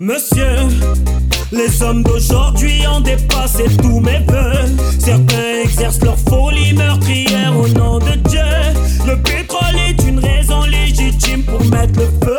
Monsieur, 0.00 0.56
les 1.52 1.82
hommes 1.82 2.02
d'aujourd'hui 2.02 2.86
ont 2.86 3.00
dépassé 3.00 3.64
tous 3.80 4.00
mes 4.00 4.18
vœux. 4.18 4.66
Certains 4.98 5.62
exercent 5.62 6.02
leur 6.02 6.18
folie 6.18 6.72
meurtrière 6.74 7.54
au 7.58 7.68
nom 7.68 7.98
de 7.98 8.14
Dieu. 8.28 8.40
Le 9.06 9.16
pétrole 9.22 9.76
est 9.88 10.02
une 10.06 10.18
raison 10.18 10.62
légitime 10.64 11.44
pour 11.44 11.64
mettre 11.66 12.00
le 12.00 12.06
feu. 12.24 12.38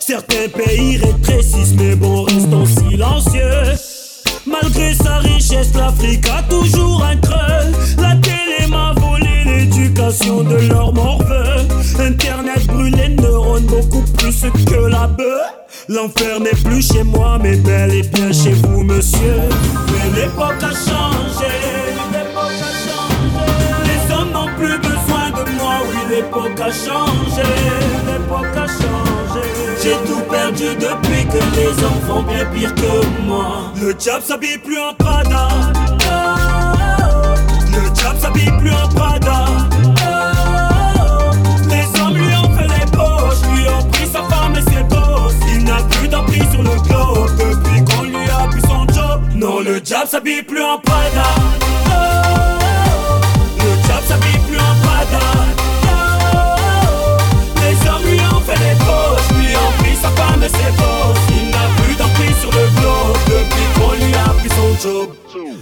Certains 0.00 0.48
pays 0.48 0.96
rétrécissent, 0.98 1.74
mais 1.76 1.96
bon, 1.96 2.22
restons 2.22 2.66
silencieux. 2.66 3.74
Malgré 4.46 4.94
sa 4.94 5.18
richesse, 5.18 5.74
l'Afrique 5.74 6.28
a 6.28 6.42
toujours 6.44 7.04
un 7.04 7.16
creux. 7.16 7.72
La 7.98 8.16
télé 8.16 8.68
m'a 8.68 8.94
de 10.20 10.68
leur 10.68 10.92
morveux. 10.92 11.66
Internet 11.98 12.66
brûle 12.66 12.94
les 12.94 13.08
neurones 13.08 13.64
beaucoup 13.64 14.02
plus 14.18 14.42
que 14.66 14.86
la 14.86 15.06
bœuf. 15.06 15.54
L'enfer 15.88 16.38
n'est 16.38 16.50
plus 16.50 16.82
chez 16.82 17.02
moi, 17.02 17.38
mais 17.42 17.56
bel 17.56 17.94
et 17.94 18.02
bien 18.02 18.30
chez 18.30 18.52
vous, 18.52 18.82
monsieur. 18.82 19.48
Mais 19.90 20.20
l'époque 20.20 20.62
a 20.62 20.70
changé. 20.70 21.52
Les 23.86 24.14
hommes 24.14 24.32
n'ont 24.32 24.50
plus 24.58 24.78
besoin 24.78 25.30
de 25.30 25.50
moi, 25.58 25.76
oui, 25.88 26.14
l'époque 26.14 26.60
a 26.60 26.70
changé. 26.70 27.48
L'époque 28.06 28.56
a 28.56 28.66
changé. 28.66 29.48
J'ai 29.82 29.96
tout 30.06 30.20
perdu 30.30 30.74
depuis 30.74 31.26
que 31.26 31.56
les 31.56 31.68
hommes 31.84 32.02
font 32.06 32.22
bien 32.22 32.44
pire 32.52 32.74
que 32.74 33.22
moi. 33.22 33.72
Le 33.80 33.94
job 33.98 34.20
s'habille 34.22 34.58
plus 34.58 34.78
en 34.78 34.94
Prada. 34.94 35.48
Le 37.72 37.84
job 37.98 38.14
s'habille 38.20 38.52
plus 38.60 38.72
en 38.72 38.88
Prada. 38.94 39.71
S'habille 50.12 50.42
plus 50.42 50.62
en 50.62 50.78
Prada. 50.78 51.28
Oh, 51.86 53.14
Le 53.56 53.70
job 53.86 54.02
s'habille 54.06 54.40
plus 54.46 54.58
en 54.58 54.74
Prada. 54.84 55.24
Oh, 55.86 56.56
Les 57.62 57.88
hommes 57.88 58.04
lui 58.04 58.20
ont 58.20 58.40
fait 58.42 58.60
les 58.66 58.76
poches, 58.84 59.30
lui 59.38 59.56
ont 59.56 59.72
pris 59.78 59.96
sa 59.96 60.10
femme 60.10 60.42
et 60.42 60.50
ses 60.50 60.72
bosses. 60.76 61.26
Il 61.30 61.48
n'a 61.48 61.66
plus 61.82 61.94
d'emprise 61.94 62.36
sur 62.42 62.50
le 62.50 62.64
globe 62.78 63.16
depuis 63.26 63.66
qu'on 63.74 63.92
lui 64.04 64.14
a 64.14 64.28
pris 64.38 64.50
son 64.50 64.86
job. 64.86 65.08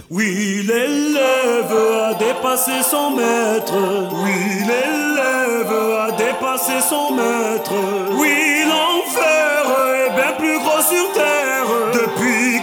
Oui, 0.09 0.65
l'élève 0.67 1.73
a 2.09 2.13
dépassé 2.15 2.83
son 2.83 3.11
maître. 3.11 3.79
Oui, 4.21 4.35
l'élève 4.67 5.73
a 5.97 6.11
dépassé 6.11 6.73
son 6.89 7.15
maître. 7.15 7.73
Oui, 8.19 8.65
l'enfer 8.67 9.63
est 9.95 10.13
bien 10.13 10.33
plus 10.37 10.59
gros 10.59 10.81
sur 10.81 11.13
terre. 11.13 11.40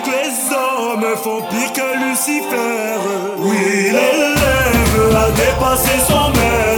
Les 0.07 0.55
hommes 0.55 1.17
font 1.17 1.43
pire 1.51 1.73
que 1.73 2.09
Lucifer. 2.09 2.99
Oui, 3.39 3.91
l'élève 3.91 5.17
a 5.17 5.31
dépassé 5.31 5.99
son 6.07 6.29
maître. 6.31 6.78